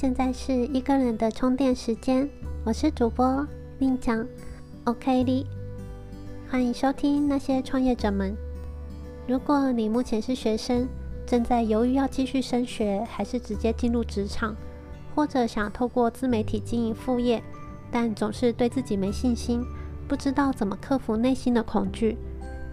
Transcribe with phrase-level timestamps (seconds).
[0.00, 2.26] 现在是一个人的充电时间，
[2.64, 3.46] 我是主播
[3.80, 4.26] 令讲
[4.84, 5.46] ，OK 的，
[6.48, 8.34] 欢迎收听那些创业者们。
[9.28, 10.88] 如果你目前是学生，
[11.26, 14.56] 正在犹豫要继续升学还是直接进入职场，
[15.14, 17.42] 或者想透过自媒体经营副业，
[17.90, 19.62] 但总是对自己没信心，
[20.08, 22.16] 不知道怎么克服内心的恐惧。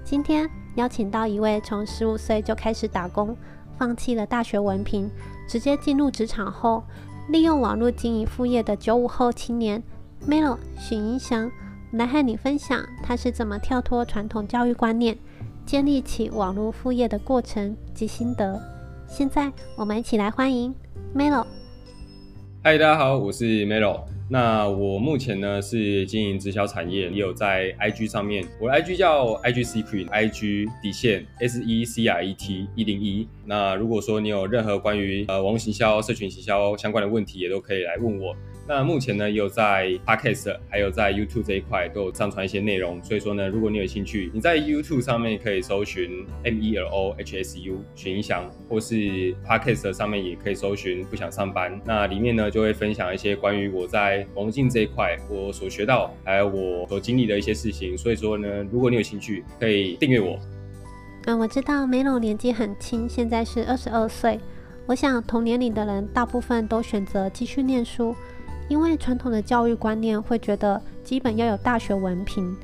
[0.06, 3.36] 今天邀请到一位从十五岁就开始打工，
[3.78, 5.12] 放弃了大学文凭，
[5.46, 6.82] 直接进入职场后，
[7.30, 9.84] 利用网络经营副业的九五后青年
[10.26, 11.52] Melo 许银祥，
[11.92, 15.18] 来和你分享他是怎么跳脱传统教育观念。
[15.66, 18.58] 建立起网络副业的过程及心得。
[19.06, 20.74] 现在，我们一起来欢迎
[21.14, 21.46] Melo。
[22.64, 24.04] 嗨，大家好，我是 Melo。
[24.30, 33.28] 那我目前呢是经营直销产业，也有在 IG 上面，我的 IG 叫 IG Secret，IG 底线 S E C R E T 一零一。
[33.46, 38.36] 那如果说你有任何关于呃网络行销、社群行销相关的问题，也都可以来问我。
[38.68, 43.02] 那目前呢，有在 Podcast，还有在 YouTube 这一块都有上传一些内容。
[43.02, 48.96] 所以说呢，如果你有兴趣，你在 YouTube 上面可以搜寻 M E L O H S U 许影响，或是
[49.48, 51.80] Podcast 上面也可以搜寻不想上班。
[51.86, 57.98] 那里面呢就会分享一些关于我在网竞这一块我所学到，还有我所经历的一些事情。
[57.98, 60.38] 所以说呢，如果你有兴趣，可以订阅我。
[61.26, 64.38] 嗯，我知道梅龙年纪很轻，现在是二十二岁。
[64.86, 68.14] 我想同年龄的人大部分都选择继续念书。
[68.68, 72.56] 因为传统的教育观念会觉得基本要有大学文凭，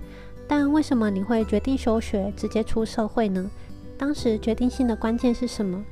[0.48, 3.50] 但为什么你会决定休学直接出社会呢？
[3.98, 5.84] 当时决定性的关键是什么？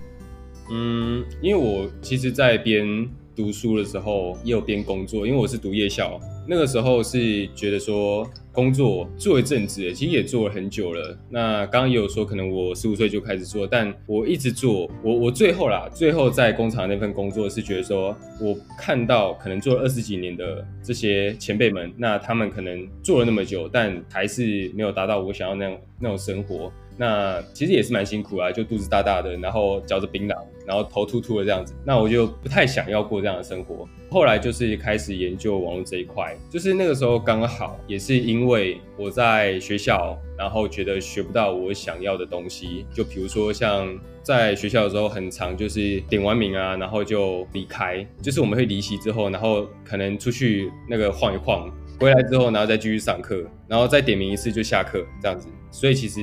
[0.70, 6.20] 嗯，因为我其实，在边读书的时候也有边工作，因为我是读夜校。
[6.48, 11.18] 那个时候是觉得说工作做一阵子，其实也做了很久了。
[11.30, 14.90] 那刚刚也有说，可能我十五岁就开始做，但我一直做。
[15.04, 26.72] 我我最后啦，最后在工厂那份工作是觉得说，我看到可能做了二十几年的这些前辈们，那他们可能做了那么久，但还是没有达到我想要那样那种生活。
[26.98, 30.36] 那其实也是蛮辛苦啊，就肚子大大的，然后嚼着槟榔，
[30.66, 31.74] 然后头秃秃的这样子。
[31.86, 33.88] 那我就不太想要过这样的生活。
[34.10, 42.86] 后来就是开始研究网络这一块，就是那个时候刚好也是因为我在学校，然后觉得学不到我想要的东西。
[42.94, 43.88] 就比如说像
[44.22, 48.06] 在学校的时候，很长就是点完名啊，然后就离开。
[48.22, 51.72] 就是我们会离席之后，然后可能出去那个晃一晃。
[52.00, 56.22] 回来之后，然后再继续上课，然后再点名一次就下课这样子，所以其实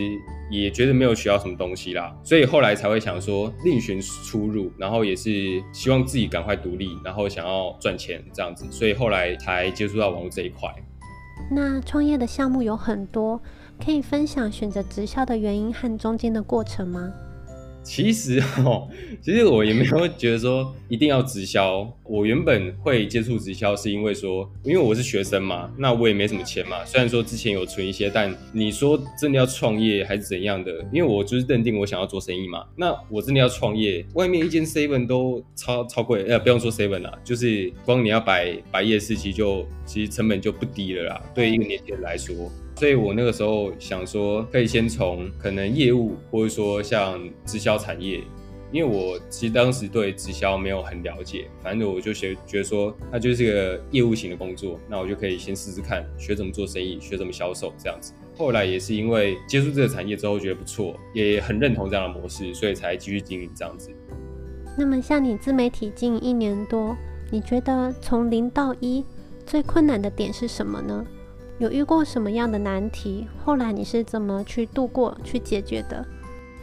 [0.50, 10.68] 也觉得没有学到什么东西啦，所以后来才会想说另寻出路，然后也是希望自己赶快独立，然后想要赚钱这样子，所以后来才接触到网络这一块。
[11.50, 13.40] 那创业的项目有很多，
[13.82, 17.10] 可以分享选择直销的原因和中间的过程吗？
[17.82, 18.88] 其实哦，
[19.22, 21.90] 其实我也没有觉得说一定要直销。
[22.04, 26.84] 我原本会接触直销，是因为说，因为我是学生嘛，那我也没什么钱嘛。
[26.84, 30.72] 虽然说之前有存一些，但你说真的要创业还是怎样的？
[30.92, 32.64] 因为我就是认定我想要做生意嘛。
[32.76, 41.22] 那我真的要创业，外面一间 seven 都超超贵，呃，不用说 seven 啦，就是光你要摆摆夜市，其实就其实成本就不低了啦。
[41.34, 42.34] 对一个年轻人来说。
[42.78, 48.20] 所以我那个时候想说，可以先从可能业务，或者说像直销产业，
[48.70, 58.12] 因为我其实当时对直销没有很了解，反正我就学觉得说，它就是个业务型的工作，那我就可以先试试看，学怎么做生意，学怎么销售这样子。
[58.36, 63.90] 后来也是因为接触这个产业之后觉得不错，也很认同这样的模式，所以才继续经营这样子。
[64.78, 66.96] 那么像你自媒体经营一年多，
[67.32, 69.04] 你觉得从零到一
[69.44, 71.04] 最困难的点是什么呢？
[71.58, 73.26] 有遇过什么样的难题？
[73.44, 76.06] 后来你是怎么去度过、去解决的？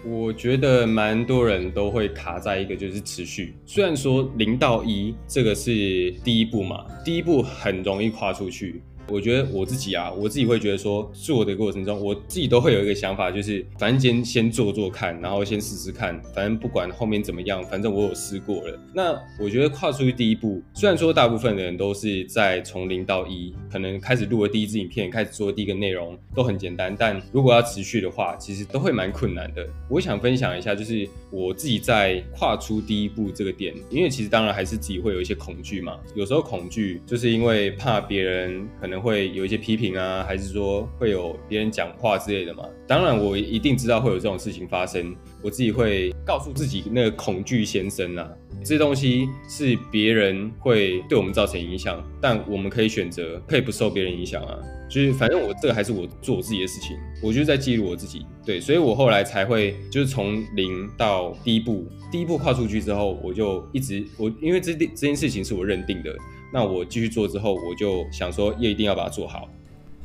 [0.06, 3.54] 我觉得蛮多人都会卡在一个就是持续。
[3.66, 8.82] 虽然说零到一这个是第一步嘛，第一步很容易跨出去。
[9.08, 18.80] 我觉得我自己啊，我自己会觉得说，做的过程中，我自己都会有一个想法，就是反正先先做做看，然后先试试看，反正不管后面怎么样，反正我有试过了。
[18.94, 29.64] 那我觉得跨出去第一步，虽然说大部分的人都是在从零到一，可能开始录了第一支影片，开始做第一个内容都很简单，但如果要持续的话，其实都会蛮困难的。
[29.88, 38.95] 我想分享一下，就是我自己在跨出第一步这个点，因为其实当然还是自己会有一些恐惧嘛，有时候恐惧就是因为怕别人可能。
[39.00, 42.64] 会有一些批评啊，还是说会有别人讲话之类的嘛？
[42.88, 48.30] 当然，我一定知道会有这种事情发生，我自己会告诉自己那个恐惧先生啊，
[48.64, 54.58] 这东西是别人会对我们造成影响，但我们可以选择可以不受别人影响啊。
[54.88, 58.24] 就是反正我这个还是我做我自己的事情，我就是在记录我自己。
[58.46, 66.16] 对，所以我后来才会就是从零到第一步，第一步跨出去之后，我就一直我因为这这件事情是我认定的，
[66.56, 69.50] 那我继续做之后，我就想说也一定要把它做好。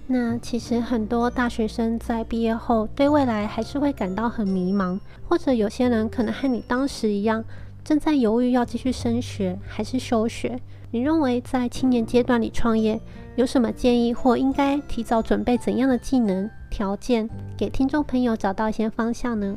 [0.09, 4.99] 那其实很多大学生在毕业后对未来还是会感到很迷茫，
[5.29, 7.45] 或者有些人可能和你当时一样，
[7.85, 10.59] 正在犹豫要继续升学还是休学。
[10.91, 13.01] 你认为在青年阶段里创业
[13.37, 19.57] 有什么建议，或应该提早准备怎样的技能条件，给听众朋友找到一些方向呢？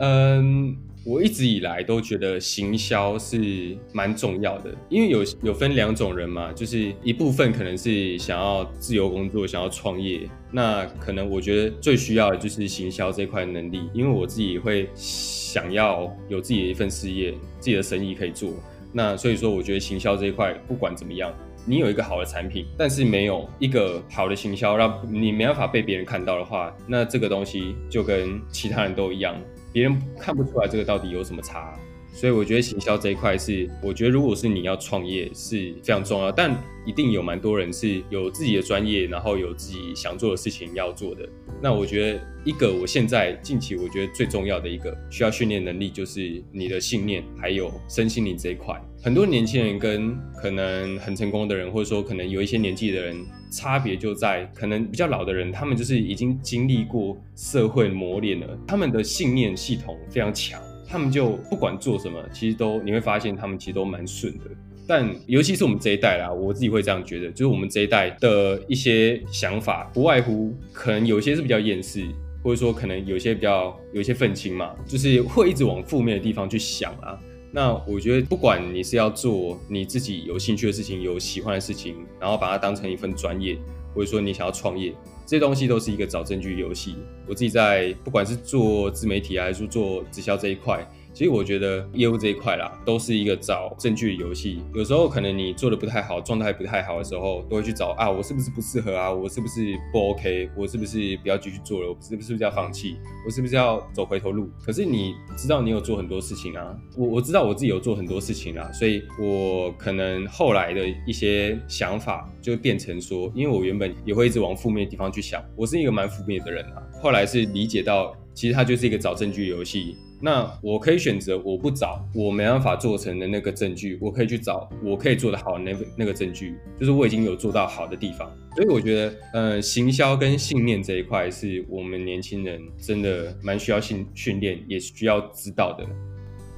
[0.00, 0.76] 嗯，
[1.08, 18.52] 我一直以来都觉得行销是蛮重要的，因为有有分两种人嘛，就是一部分可能是想要自由工作、想要创业，那可能我觉得最需要的就是行销这块能力，因为我自己会想要有自己的一份事业、自己的生意可以做。
[18.92, 21.32] 那所以说，我觉得行销这一块不管怎么样，
[21.64, 29.34] 你有一个好的产品，但是没有一个好的行销，让你没办法被别人看到的话，那这个东西就跟其他人都一样，
[29.72, 31.78] 别人看不出来这个到底有什么差。
[32.10, 36.52] 所以我觉得行销这一块是，我觉得如果是你要创业是非常重要，但
[36.84, 41.28] 一定有蛮多人是有自己的专业，然后有自己想做的事情要做的。
[41.62, 48.74] 那我觉得一个我现在近期我觉得最重要的一个需要训练能力，就是你的信念还有身心灵这一块。
[49.00, 53.16] 很多年轻人跟可能很成功的人，或者说可能有一些年纪的人，
[53.50, 60.60] 差别就在可能比较老的人，他们就是已经经历过社会磨练了，他们的信念系统非常强。
[60.90, 64.44] 他们就不管做什么，其实都你会发现他们其实都蛮顺的。
[64.86, 72.04] 但尤其是我们这一代啦，我自己会这样觉得，就是我们这一代的一些想法，不外乎可能有些是比较厌世，
[72.42, 77.16] 或者说可能有些比较有一些愤青嘛，就是会一直往负面的地方去想啊。
[77.50, 83.58] 那我觉得，不管你是要做你自己有兴趣的事情、有喜欢的事情，然后把它当成一份专业，
[83.94, 84.94] 或者说你想要创业。
[85.26, 86.96] 这些东西都是一个找证据游戏。
[87.26, 90.86] 我自己在不管是做自媒体还是做直销这一块。
[91.12, 94.62] 其实我觉得业务这一块啦，都是一个找证据的游戏。
[94.74, 99.10] 有时候可能你做的不太好，状态不太好的时候，都会去找啊，我是不是不适合啊？
[99.10, 100.48] 我是不是不 OK？
[100.56, 101.88] 我是不是不要继续做了？
[101.88, 102.96] 我是不是要放弃？
[103.26, 104.48] 我是不是要走回头路？
[104.64, 116.82] 可是你知道你有做很多事情啊，我我知道我自己有做很多事情啊，所以我可能后来的一些想法就变成说，因为我原本也会一直往负面的地方去想，我是一个蛮负面的人啊。
[117.00, 119.96] 后来是理解到，其实它就是一个找证据游戏。
[120.20, 128.30] 那我可以选择我不找我没办法做成的那个证据，我可以去找我可以做的好的那那个证据，就是我已经有做到好的地方。
[128.54, 135.84] 所以我觉得，呃，行销跟信念这一块是我们年轻人真的蛮需要训训练，也需要知道的。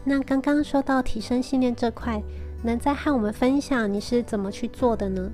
[0.05, 2.23] 那刚刚说到提升信念这块，
[2.62, 5.33] 能再和我们分享你是怎么去做的呢？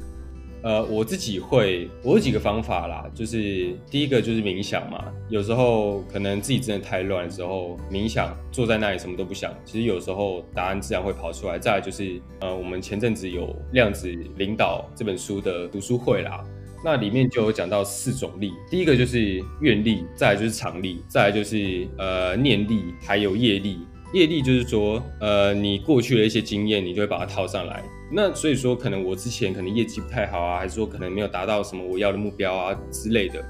[0.67, 11.57] 呃，我自己会，我有几个方法啦，就是第一个就是冥想嘛，有时候可能自己真的太乱的时候，冥想坐在那里什么都不想，其实有时候答案自然会跑出来。
[11.57, 16.43] 再来就是，呃，我们前阵子有量子领导这本书的读书会啦，
[16.85, 23.79] 那里面就有讲到四种力，第一个就是愿力，再来就是常力，再来就是呃念力，还有业力。
[24.17, 27.85] 业力就是说，呃，你过去的一些经验，你就会把它套上来。
[28.11, 33.45] 那所以说，可能我之前可能业绩不太好啊，还是说可能没有达到什么我要的目标啊之类的。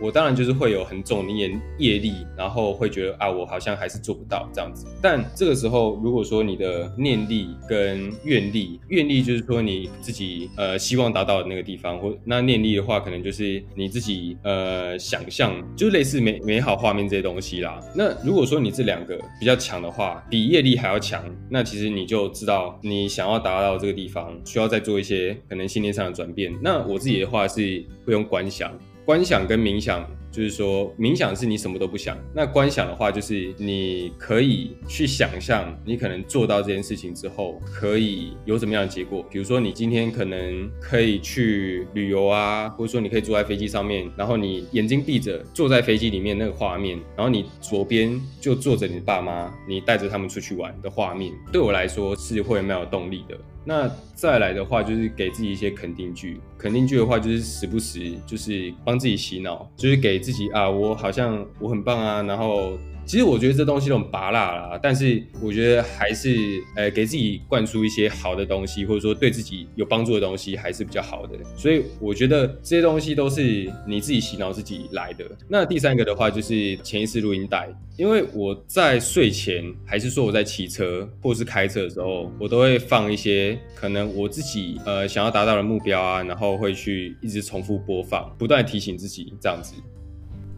[0.00, 4.86] 我当然就是会有很重的业业力，然后会觉得啊，我好像还是做不到这样子。
[5.02, 17.80] 但这个时候，如果说你的念力跟愿力，愿力就是说你自己呃希望达到的那个地方，或那念力的话，可能就是你自己呃想象，就类似美美好画面这些东西啦。
[17.94, 26.56] 那如果说你这两个比较强的话，比业力还要强，那其实你就知道你想要达到这个地方，需要再做一些可能信念上的转变。
[26.62, 28.72] 那我自己的话是会用观想。
[29.08, 39.24] 观想跟冥想，就是说冥想是你什么都不想，那观想的话，就是你可以去想象，你可能做到这件事情之后，可以有什么样的结果。
[39.30, 53.38] 比如说，你今天可能可以去旅游啊，或者说你可以坐在飞机上面，然后你眼睛闭着坐在飞机里面那个画面，然后你左边就坐着你爸妈，你带着他们出去玩的画面，对我来说是会蛮有动力的。
[53.68, 56.40] 那再来的话，就是给自己一些肯定句。
[56.56, 66.36] 肯定句的话，就是时不时就是帮自己洗脑，就是给自己啊，我好像我很棒啊，然后其实我觉得这东西都很拔辣啦，但是我觉得还是
[66.76, 71.38] 呃给自己灌输一些好的东西，或者说对自己有帮助的东西还是比较好的。
[71.56, 75.24] 所以我觉得这些东西都是你自己洗脑自己来的。
[75.48, 89.76] 那第三个的话就是潜意识录音带，因为我在睡前还是说我在骑车或是开车的时候，我都会放一些可能我自己呃想要达到的目标啊，然后会去一直重复播放，不断提醒自己这样子。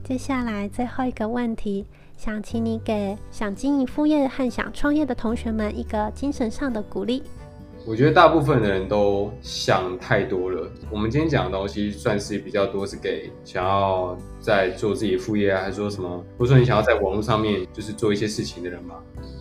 [0.02, 1.86] 接下来最后一个问题，
[2.22, 7.22] 想请你给想经营副业和想创业的同学们一个精神上的鼓励。
[7.86, 10.70] 我觉得大部分的人都想太多了。
[10.90, 18.96] 我们今天讲的东西算是比较多，是给想要在做自己副业啊，还是说什么，或者说你想要在网络上面就是做一些事情的人嘛。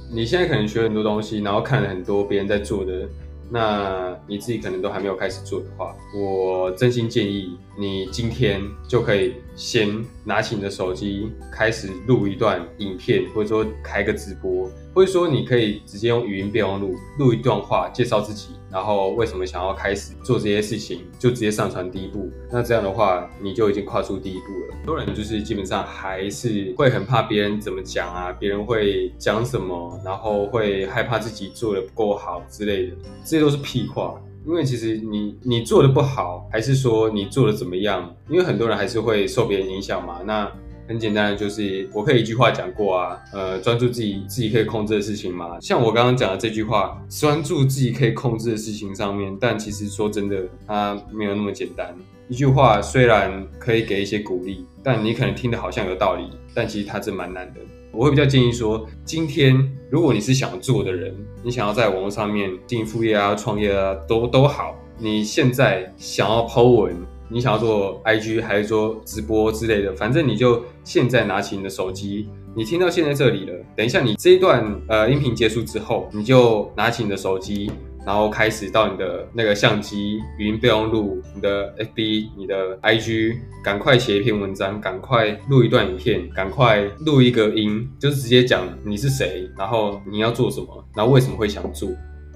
[0.09, 3.09] 你现在可能学了很多东西，然后看了很多别人在做的。
[3.51, 18.50] 那你自己可能都还没有开始做的话，我真心建议你今天就可以先拿起你的手机，开始录一段影片，或者说开个直播，或者说你可以直接用语音备忘录录一段话，介绍自己。
[18.69, 22.29] 然后为什么想要开始做这些事情，就直接上传第一步。
[22.51, 24.75] 那这样的话，你就已经跨出第一步了。
[24.77, 34.21] 很多人就是基本上还是会很怕别人怎么讲啊，别人会讲什么，然后会害怕自己做的不够好之类的，这些都是屁话。
[34.50, 38.12] 因为其实你你做的不好，还是说你做的怎么样？
[38.27, 40.22] 因为很多人还是会受别人影响嘛。
[40.25, 40.51] 那
[40.89, 45.60] 很简单的，就是我可以一句话讲过啊，呃，专注自己自己可以控制的事情嘛。
[45.62, 51.96] 像我刚刚讲的这句话，专注自己可以控制的事情上面，但其实说真的，它没有那么简单。
[52.27, 57.60] 一句话虽然可以给一些鼓励，但你可能听得好像有道理，但其实它是蛮难的。
[57.91, 66.96] 我会比较建议说，今天如果你是想做的人，你想要在网络上面经营副业啊、创业啊，都都好，你现在想要抛文。
[67.29, 73.53] 你想要做 IG 还是说直播之类的，反正你就现在拿起你的手机，你听到现在这里了。
[73.75, 77.71] 等一下你这一段呃音频结束之后，你就拿起你的手机，
[78.05, 91.88] 然后开始到你的那个相机、语音备忘录、你的 FB、你的 IG，赶快写一篇文章，赶快录一段影片，赶快录一个音，就是直接讲你是谁，然后你要做什么，然后为什么会想做，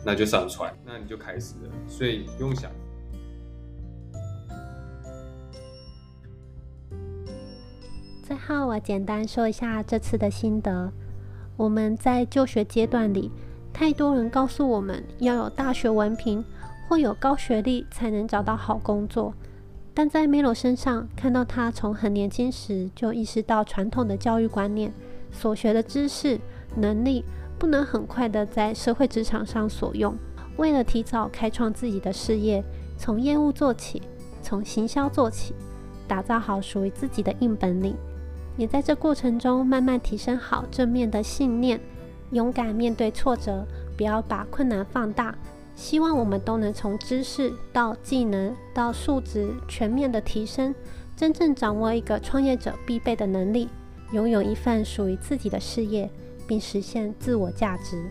[0.05, 1.71] 那就上传，那你就开始了。
[1.87, 2.69] 所以不用想。
[8.25, 10.89] 最后，我简单说一下这次的心得。
[11.57, 13.29] 我们在就学阶段里，
[13.73, 16.41] 太多人告诉我们要有大学文凭
[16.87, 19.33] 或有高学历才能找到好工作，
[19.93, 24.93] 但在 Melo 身上看到他从很年轻时就意识到传统的教育观念，
[25.29, 26.39] 所学的知识
[26.77, 27.25] 能力
[27.59, 30.17] 不能很快的在社会职场上所用。
[30.55, 32.63] 为了提早开创自己的事业，
[32.97, 34.01] 从业务做起，
[34.41, 35.53] 从行销做起，
[36.07, 37.93] 打造好属于自己的硬本领。
[38.55, 41.79] 也在这过程中慢慢提升好正面的信念，
[42.31, 43.65] 勇敢面对挫折，
[43.97, 45.35] 不要把困难放大。
[45.75, 50.73] 希望我们都能从知识到技能到素质全面的提升，
[51.15, 53.67] 真正掌握一个创业者必备的能力，
[54.11, 56.07] 拥有一份属于自己的事业，
[56.47, 58.03] 并实现自我价值。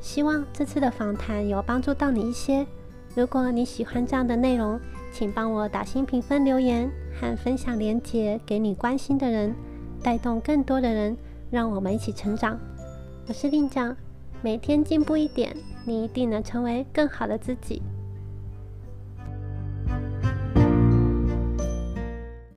[0.00, 2.66] 希望这次的访谈有帮助到你一些。
[3.14, 4.80] 如果你喜欢这样的内容，
[5.12, 9.54] 请帮我打新评分、留言和分享连接给你关心的人，
[10.02, 11.16] 带动更多的人，
[11.50, 12.58] 让我们一起成长。
[13.26, 13.96] 我是令长，
[14.40, 17.82] 每天进步一点，你一定能成为更好的自己。